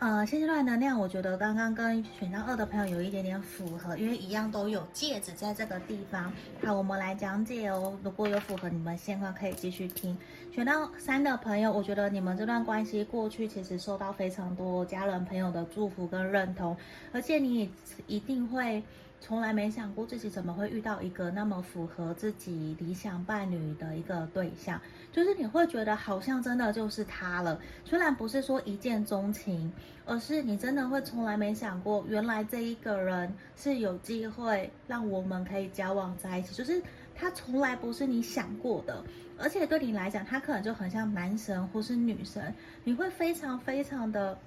[0.00, 6.32] 呃，现阶段能量，我觉得刚刚跟选到二的朋友有一点点符合，因为一样都有戒指在这个地方。
[6.64, 7.98] 好，我们来讲解哦。
[8.04, 10.16] 如果有符合你们现况，可以继续听。
[10.54, 16.76] 选到三的朋友，我觉得你们这段关系过去其实受到非常多家人朋友的祝福跟认同，
[17.12, 17.68] 而且你也
[18.06, 18.80] 一定会。
[19.20, 24.80] 从来没想过自己怎么会遇到一个那么符合自己理想伴侣的一个对象，
[25.12, 27.60] 就是你会觉得好像真的就是他了。
[27.84, 29.70] 虽然不是说一见钟情，
[30.06, 36.54] 而是你真的会从来没想过，原来这一个人是有机会让我们可以交往在一起。
[36.54, 36.80] 就是
[37.14, 39.04] 他从来不是你想过的，
[39.36, 42.54] 而且对你来讲，他可能就很像男神或是女神，
[42.84, 44.38] 你会非常非常的。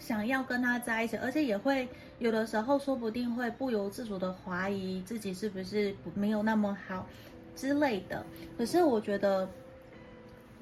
[0.00, 1.86] 想要跟他在一起，而且也会
[2.18, 7.06] 有的时候，说不定会不由自主的怀疑自己是不是没有那么好
[7.54, 8.24] 之类的。
[8.58, 9.48] 可是我觉得，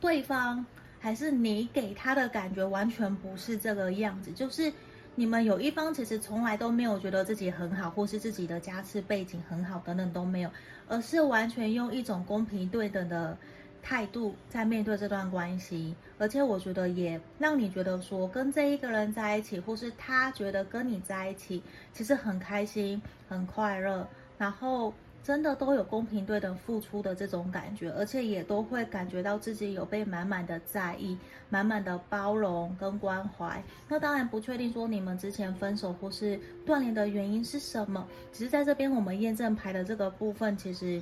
[0.01, 0.67] 对方
[0.99, 4.73] 还是你给他的感觉完全不是这个样子，就是
[5.15, 10.51] 你们有一方其实从来都没有觉得自己很好，或是自己的家世背景很好等等都没有，
[10.89, 13.39] 而是完全用一种公平对等的。
[13.83, 21.63] 态度在面对这段关系，而且我觉得也让你觉得说跟这一个人在一起，或是他觉得跟你在一起，
[21.93, 31.17] 其实很开心、很快乐，然后真的都有公平对等付出的这种感觉，而且也都会感觉到自己有被满满的在意、
[31.49, 33.63] 满满的包容跟关怀。
[33.89, 41.01] 那当然不确定说你们之前分手或是断联的原因是什么，只是在这边我们验证牌的这个部分，其实。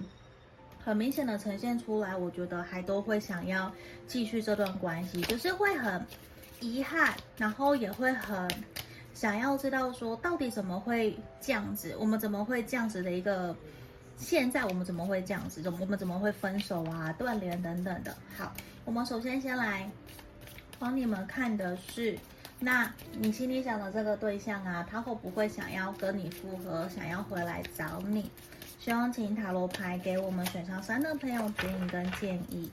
[0.87, 3.73] 很明显的呈现出来，我觉得还都会想要
[4.07, 6.01] 继续这段关系，就是会很
[6.61, 8.49] 遗憾，然后也会很
[9.13, 13.53] 想要知道说到底怎么会这样子，我们怎么会这样子的一个，
[14.17, 18.17] 现在我们怎么会这样子，怎我们怎么会分手啊、断联等等的。
[18.37, 18.53] 好，
[18.85, 19.91] 我们首先先来
[20.79, 22.17] 帮你们看的是，
[22.61, 28.31] 那你心里想的这个对象啊，他会不会想要跟你复合，想要回来找你？
[28.87, 32.71] 希望请塔罗牌给我们选项三的朋友指引跟建议。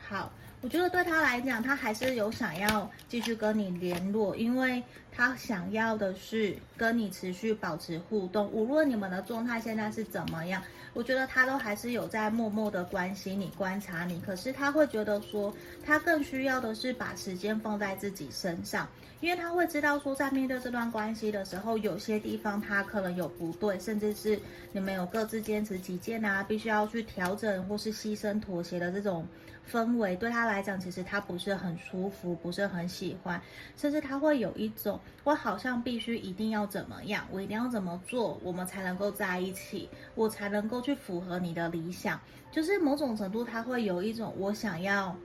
[0.00, 10.62] 好，我觉得对他来讲，他还是有想要继续跟你联络，因为他想要的是跟你持续保持互动，无论你们的状态现在是怎么样。
[10.94, 15.52] 我觉得他都还是有在默默的关心你、观察你，可是他会觉得说，
[15.84, 18.88] 他更需要的是把时间放在自己身上，
[19.26, 24.38] 因为他会知道说，在面对这段关系的时候，有些地方他可能有不对，甚至是
[24.70, 29.26] 你们有各自坚持己见啊，必须要去调整或是牺牲妥协的这种
[29.68, 33.42] 氛围，对他来讲，其实他不是很舒服，不是很喜欢，
[33.76, 40.80] 甚至他会有一种，我好像必须一定要怎么样，我一定要怎么做，我们才能够在一起，我才能够。
[40.80, 42.20] 去符合你的理想，
[42.52, 45.16] 就是某种程度，他会有一种我想要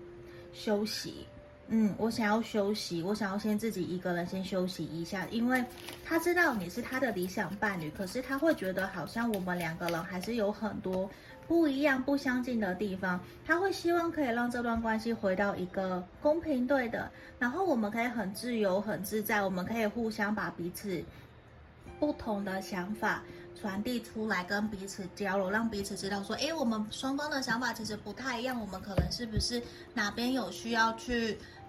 [0.54, 1.28] 休息，
[1.74, 5.64] 嗯，我想要休息，我想要先自己一个人先休息一下，因为
[6.04, 11.10] 他知道你是他的理想伴侣，可是他会觉得好像我们两个人还是有很多
[11.48, 17.10] 不一样、不相近的地方，他会希望可以让这段关系回到一个公平对的，
[17.40, 21.02] 然后我们可以很自由、很自在，我们可以互相把彼此
[22.02, 23.24] 不同的想法。
[23.54, 29.62] 传递出来，跟彼此交流，让彼此知道说，诶，我们双方的想法其实不太一样，我们可能是不是
[29.94, 31.38] 哪边有需要去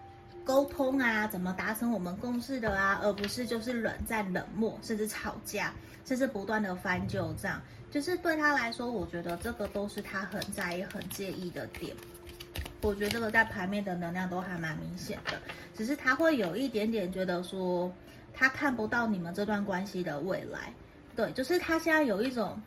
[0.44, 5.72] 沟通啊，怎么达成我们共识的啊，而不是就是冷战、冷漠，甚至吵架，
[6.04, 7.60] 甚至不断的翻旧账。
[7.90, 11.94] 就是对他来说，我觉得这个都是他很在意、很介意的点。
[12.80, 15.40] 我觉得这个在牌面的能量都还蛮明显的，
[15.76, 17.92] 只是他会有一点点觉得说，
[18.34, 20.72] 他看不到你们这段关系的未来。
[21.14, 22.60] 对，就是他现在有一种，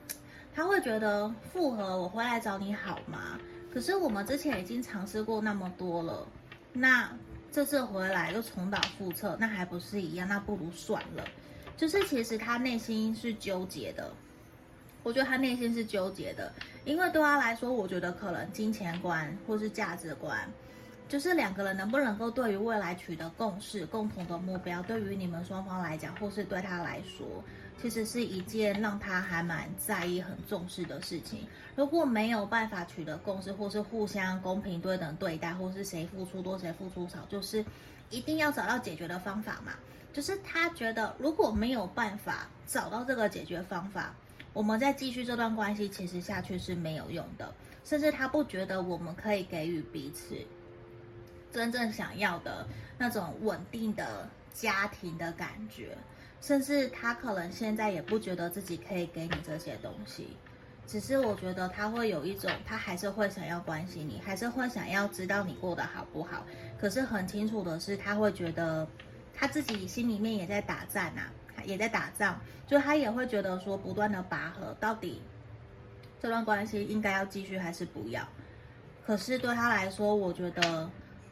[0.53, 3.37] 他会觉得复合我回来找你好吗？
[3.73, 6.25] 可是我们之前已经尝试过那么多了，
[6.71, 7.09] 那。
[7.55, 10.27] 这次回来又重蹈覆辙，那还不是一样？
[10.27, 11.23] 那不如算了。
[11.77, 14.11] 就是其实他内心是纠结的，
[15.03, 16.51] 我觉得他内心是纠结的，
[16.83, 20.37] 因为对他来说，我觉得可能金钱观或是价值观，
[21.07, 27.25] 就是两个人能不能够对于未来取得共识、共同的目标，对于你们双方来讲，或是对他来说。
[27.81, 31.45] 其实是一件让他还蛮在意、很重视的事情。
[31.75, 37.63] 如果没有办法取得共识，或是互相公平对等对待，或是谁付出多谁付出少，就是
[38.09, 39.73] 一定要找到解决的方法嘛。
[40.13, 44.15] 就是他觉得如果没有办法找到这个解决方法，
[44.53, 47.53] 我们再继续这段关系，其实下去是没有用的。
[47.83, 50.35] 甚至他不觉得我们可以给予彼此
[51.51, 52.65] 真正想要的
[52.97, 55.95] 那种稳定的家庭的感觉。
[56.45, 60.37] 甚至他可能现在也不觉得自己可以给你这些东西，
[60.85, 66.45] 只是我觉得他会有一种，他还是会想要关心你，还是会想要知道你过得好不好。
[66.79, 68.87] 可是很清楚的是，他会觉得
[69.33, 71.33] 他自己心里面也在打战啊，
[71.65, 75.23] 也在打仗，就他也会觉得说，不断的拔河，到底
[76.21, 78.23] 这段关系应该要继续还是不要？
[79.03, 80.87] 可是对他来说，我觉得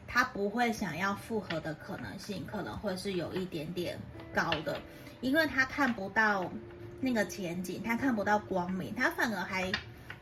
[0.08, 3.96] 他不会想要复合的可能性，可能会是有一点点
[4.34, 4.76] 高的。
[5.24, 6.52] 因为他看不到
[7.00, 9.72] 那个前景，他看不到光明，他反而还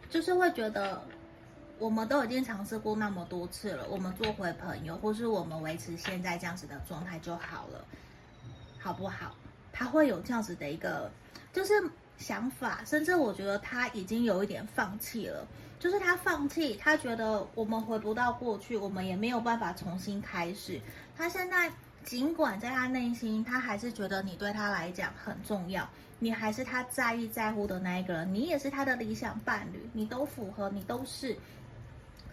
[0.08, 1.02] 就是会觉得，
[1.80, 7.84] 我们都已经尝试过那么多次了，我们做回朋友，或是我们维持现在这样子的状态就好了，
[8.78, 9.34] 好不好？
[9.72, 11.10] 他会有这样子的一个
[11.52, 11.74] 就是
[12.16, 15.44] 想法，甚至我觉得他已经有一点放弃了，
[15.80, 20.80] 就是他放弃，他觉得我们回不到过去，我们也没有办法重新开始，
[21.16, 21.72] 他现在。
[22.04, 25.88] 尽管在他内心，他还是觉得你对他来讲很重要，
[26.18, 31.36] 你还是他在意在乎的那一个人，你也是他的理想伴侣，你都符合，你都是。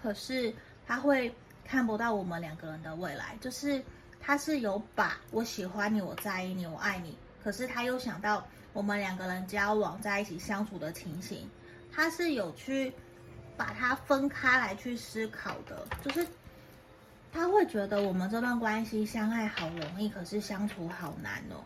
[0.01, 0.53] 可是
[0.87, 3.83] 他会看不到我们两个人的未来，就是
[4.19, 11.49] 他是有把我喜欢你，我在意你，我爱你，可是他又想到我们两个人交往在一起相处的情形，
[11.91, 12.93] 他是有去
[13.55, 16.27] 把它分开来去思考的，就是。
[17.31, 21.63] 他会觉得我们这段关系相爱好容易，可是相处好难哦，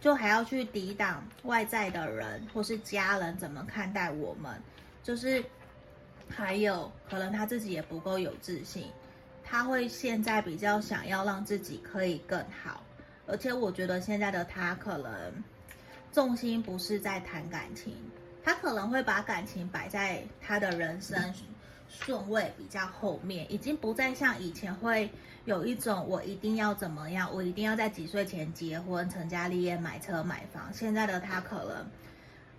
[0.00, 4.60] 就还要去抵挡外在的人或是家人怎么看待我们，
[5.02, 5.42] 就是
[6.28, 8.86] 还有可能他自己也不够有自信，
[9.44, 12.82] 他会现在比较想要让自己可以更好，
[13.26, 15.32] 而且我觉得现在的他可能
[16.12, 17.96] 重心不是在谈感情，
[18.42, 21.32] 他可能会把感情摆在他的人生。
[22.00, 25.08] 顺位比较后面，已经不再像以前会
[25.44, 30.72] 有一种我一定要怎么样，我一定要在几岁前结婚、成家立业、买车买房。
[30.72, 31.86] 现在的他可能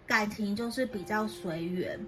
[0.07, 1.99] 感情就是比较随缘，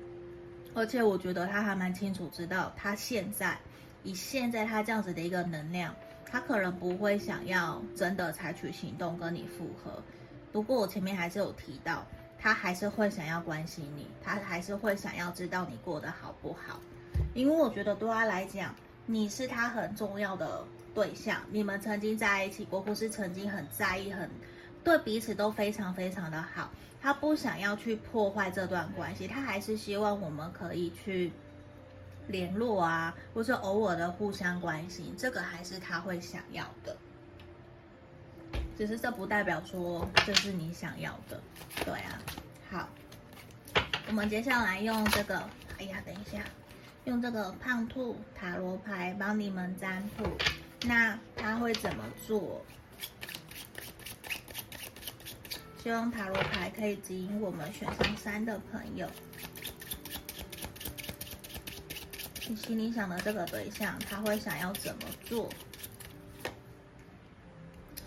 [0.73, 3.57] 而且我觉得他还蛮清楚知道，他现在
[4.03, 5.93] 以现在他这样子的一个能量，
[6.25, 10.01] 他可能不会想要真的采取行动跟你复合。
[10.51, 12.05] 不过我前面还是有提到，
[12.39, 16.79] 他还是会想要关心你，他还是会想要知道你过得好不好。
[17.37, 18.73] 因为我觉得对他来讲，
[19.05, 20.65] 你是他很重要的
[20.95, 24.27] 对象，你们曾经在一起过，或是曾经很在意，很
[24.83, 26.71] 对彼此都非常非常的好。
[26.99, 31.31] 他不想要去破坏这段关系，他还是希望我们可以去
[32.27, 36.97] 联络啊，或是偶尔的互相关心，这个还是他会想要的。
[38.75, 41.39] 只是这不代表说这是你想要的，
[41.85, 42.19] 对啊。
[42.71, 42.89] 好，
[44.07, 45.37] 我们接下来用这个，
[45.77, 46.41] 哎呀，等一下。
[47.07, 50.29] 用这个胖兔塔罗牌帮你们占卜，
[50.85, 52.61] 那他会怎么做？
[55.81, 59.09] 希望塔罗牌可以指引我们选上三的朋友。
[62.49, 65.49] 你心里想的这个对象，他会想要怎么做？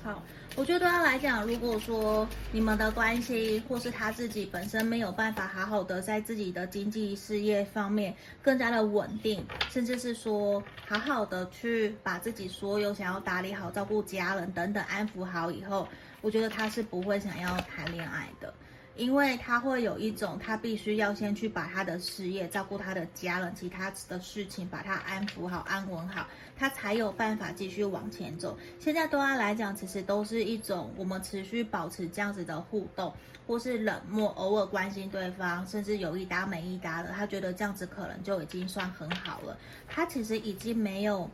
[0.05, 0.23] 好。
[0.57, 15.87] 我觉得对他来讲，如果说你们的关系，或是他自己本身没有办法好好的在自己的经济事业方面更加的稳定，甚至是说好好的去把自己所有想要打理好、照顾家人等等安抚好以后，
[16.21, 18.53] 我觉得他是不会想要谈恋爱的，
[18.97, 26.27] 因为他会有一种，他必须要先去把他的事业、照顾他的家人、其他的事情，把他安抚好、安稳好，
[26.57, 28.59] 他才有办法继续往前走。
[28.79, 33.13] 现在对他来讲，其实都是一种我们持续保持这样子的互动，
[33.47, 39.57] 或是冷漠，偶尔关心对方，甚至有一搭没一搭的，他觉得这样子可能就已经算很好了。
[39.89, 41.31] 他其实已经没有。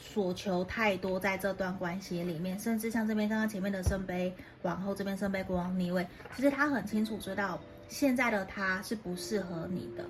[0.00, 10.04] 所求太多，在这段关系里面，甚至像这边刚刚前面的圣杯王后，这边圣杯国王逆位，其实他很清楚知道现在的他是不适合你的，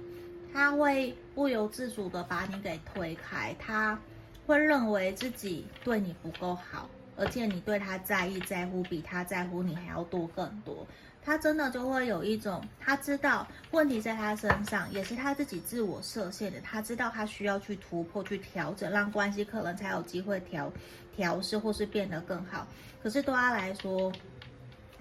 [0.53, 3.99] 他会不由自主的把你给推开，他
[4.47, 10.87] 会认为自己对你不够好，而且你对他在意在乎比他在乎你还要多更多。
[11.23, 16.61] 他真的就会有一种，他知道问题在他身上，也是他自己自我设限的。
[16.61, 20.73] 他知道他需要去突破、去调整，让关系可能才有机会调
[21.15, 22.67] 调试或是变得更好。
[23.03, 24.13] 可是对他来说，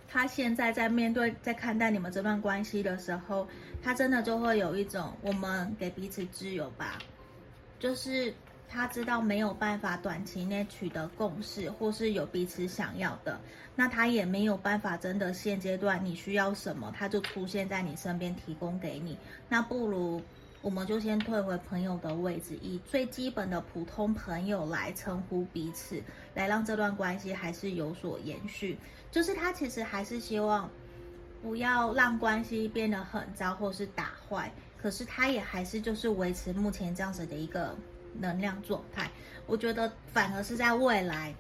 [0.08, 3.48] 他现在在面对、在看待你们这段关系的时候，
[3.82, 7.00] 他真的就会有一种，我们给彼此自由吧，
[7.80, 8.34] 就是。
[8.72, 13.40] 他知道没有办法短期内取得共识，或是有彼此想要的，
[13.76, 19.18] 那他也没有办法真的现阶段你需要什么，他就出现在你身边提供给你。
[19.50, 20.22] 那不如
[20.62, 26.00] 我们就先退回朋友的位置，以最基本的普通朋友来称呼彼此，
[26.36, 28.78] 来让这段关系还是有所延续。
[29.12, 30.70] 就是他其实还是希望
[31.42, 37.76] 不要让关系变得很糟或是打坏，可是他也还是就是维持目前这样子的一个。
[38.20, 39.10] 能量状态，
[39.46, 41.34] 我觉得反而是在未来，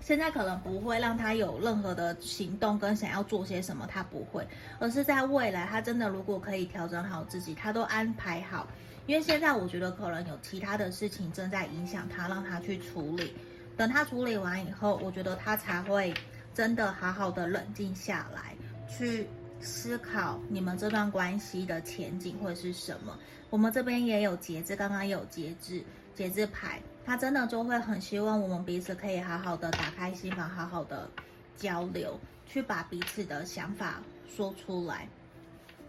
[0.00, 4.46] 现在可能不会让他有任何的行动跟想要做些什么，他不会，
[4.78, 8.66] 而是在未来，他真的如果可以调整好自己，他都安排好，
[9.06, 13.34] 因为现在我觉得可能有其他的事情正在影响他，让他去处理，
[13.76, 16.12] 等他处理完以后，我觉得他才会
[16.54, 18.54] 真的好好的冷静下来，
[18.88, 19.28] 去
[19.62, 23.16] 思考你们这段关系的前景会是什么。
[23.48, 25.82] 我们这边也有节制，刚刚有节制，
[26.14, 31.08] 节制牌，他真的就会很希望我们彼此可以好好的打开心房，好好的
[31.56, 34.02] 交流，去把彼此的想法
[34.34, 35.08] 说出来。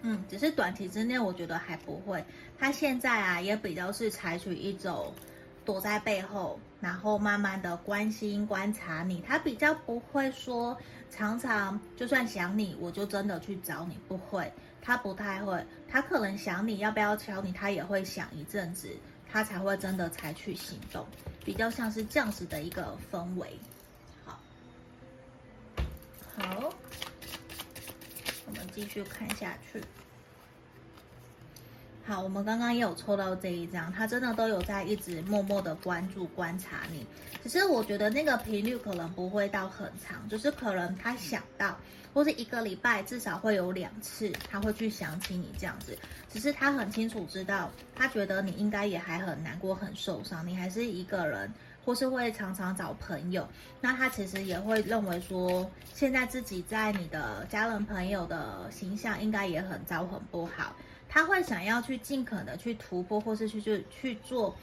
[0.02, 2.24] 嗯，只是短期之内我觉得还不会。
[2.60, 5.14] 他现在啊也比较是采取一种
[5.66, 9.22] 躲在背后，然后慢慢的关心观察你。
[9.22, 10.78] 他比较不会说
[11.10, 14.52] 常常就算想你，我就真的去找你，不会。
[14.82, 18.90] 他不太会，他可能想你要不要敲你，他也会想一阵子，
[19.32, 21.08] 他才会真的采取行动，
[21.46, 23.58] 比较像是这样子的一个氛围。
[24.26, 24.38] 好，
[26.36, 26.74] 好，
[28.46, 29.82] 我们继续看下去。
[32.06, 37.08] 好，我们刚刚也有抽到这一张，他真的都有在一直默默的关注观察你。
[37.42, 41.78] 只是我觉得那个频率可能不会到很长，就是可能他想到，
[42.14, 45.98] 或是一个礼拜至少会有两次，他会去想起你这样子。
[46.30, 51.50] 只是他很清楚知道，他觉得你应该也还很难过、很受伤，你还是一个人，
[51.86, 53.48] 或是会常常找朋友。
[53.80, 60.76] 那他其实也会认为说，现在自己在你的家人朋友的形象应该也很糟、很不好。
[61.14, 64.56] 他会想要去尽可能去突破，或是去去去做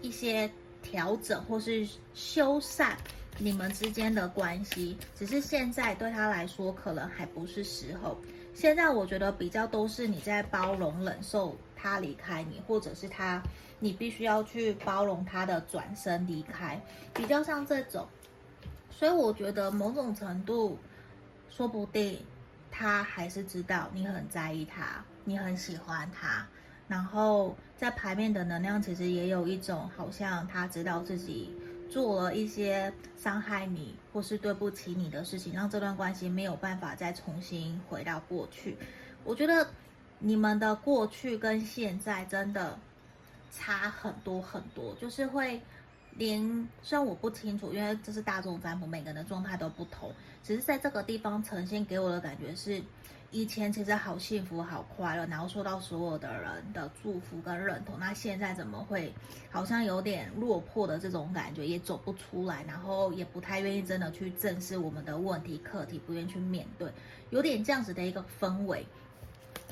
[0.00, 0.50] 一些
[0.82, 2.94] 调整，或是修缮
[3.36, 4.96] 你们之间的关系。
[5.14, 8.16] 只是现在对他来说，可能还不是时候。
[8.54, 13.42] 现在我觉得比较都是你在包容、忍受他离开你，或者是他，
[13.78, 16.80] 你必须要去包容他的转身离开，
[17.12, 18.08] 比较像这种。
[18.90, 20.78] 所以我觉得某种程度，
[21.50, 22.18] 说不定
[22.70, 25.04] 他还是知道你很在意他。
[25.24, 26.46] 你很喜欢他，
[26.88, 31.54] 然后在牌面的能量其实也有一种，好像他知道自己
[31.90, 38.76] 做了一些伤害你或是对不起你的事情，让这段关系没有办法再重新回到过去。
[39.24, 39.68] 我觉得
[40.18, 42.78] 你们的过去跟现在真的
[43.52, 45.60] 差很多很多，就是会
[46.16, 50.12] 连，虽然我不清楚，因为这是大众占卜，每个人的状态都不同，
[50.42, 52.82] 只是在这个地方呈现给我的感觉是。
[53.32, 57.96] 以前其实好幸福、好快乐，然后受到所有的人的祝福跟认同。
[57.96, 59.14] 那现在怎么会
[59.52, 66.90] 好像有点落魄的这种感觉，也走不出来，然后也不太愿意真的去正视我们的问题课题，不愿意去面对，
[67.30, 68.84] 有点这样子的一个氛围。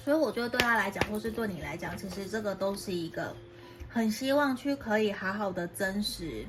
[0.04, 3.34] 所以我觉得对他来讲，或是对你来讲，其实这个都是一个
[3.88, 6.46] 很希望去可以好好的真实、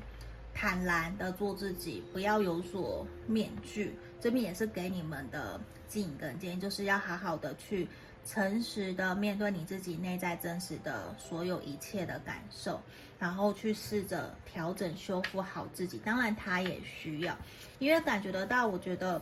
[0.54, 3.96] 坦然的做自己，不要有所面具。
[4.20, 5.60] 这边也是给你们的。
[5.90, 7.86] 建议跟建议就是要好好的去
[8.24, 12.80] 诚实的面对你自己内在真实的所有一切的感受，
[13.18, 15.98] 然后去试着调整修复好自己。
[15.98, 17.36] 当然他也需要，
[17.80, 19.20] 因为感觉得到，我觉得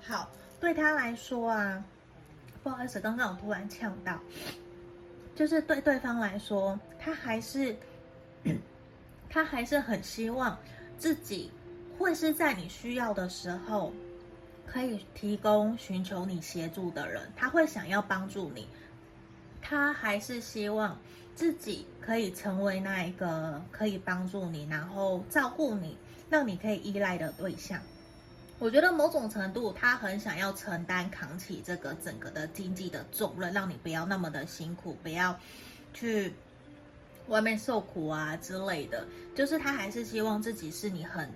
[0.00, 1.84] 好，对他来说啊，
[2.62, 4.18] 不好意思，刚刚我突然呛到，
[5.34, 7.76] 就是对对方来说，他还是
[9.28, 10.56] 他还是很希望
[10.96, 11.50] 自己
[11.98, 13.92] 会是在你需要的时候
[14.66, 18.66] 可以提供寻求你协助的人，他会想要帮助你，
[19.62, 20.98] 他还是希望
[21.34, 25.96] 自己可以成为那一个可以帮助你，然后照顾你，
[26.28, 27.80] 让你可以依赖的对象。
[28.60, 35.38] 我觉得某种程度，他很想要承担扛起这个整个的经济的重任，让你不要那么的辛苦，不要
[35.92, 36.32] 去
[37.26, 39.06] 外面受苦啊之类的。
[39.34, 41.28] 就是他还是希望自己是你很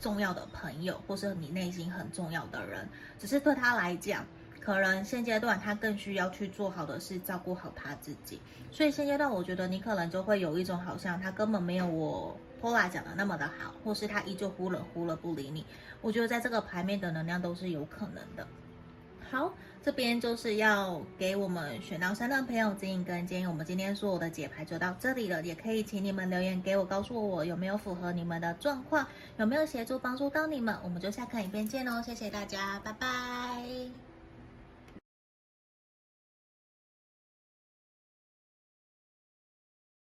[0.00, 2.88] 重要的朋友，或是你内心很重要的人。
[3.18, 4.24] 只是对他来讲，
[4.60, 8.40] 可能现阶段他更需要去做好的是照顾好他自己。
[8.72, 12.36] 所以现阶段，我觉得你可能就会有一种好像他根本没有我。
[12.58, 15.64] 波拉讲的那么的好，或是他依旧忽冷忽热不理你，
[16.00, 18.48] 我觉得在这个牌面的能量都是有可能的。
[19.30, 19.52] 好，
[19.86, 23.46] 这边就是要给我们选到三的朋友指引跟建议。
[23.46, 29.06] 我们今天所有的解牌就到这里了，也可以请你们留言给我，告诉我有没有符合你们的状况，
[29.36, 30.76] 有没有协助帮助到你们。
[30.82, 34.15] 我们就下课影片见喽，谢谢大家，拜拜。